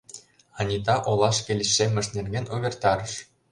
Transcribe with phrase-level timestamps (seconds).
[0.59, 3.13] Анита олашке лишеммышт нерген увертарыш.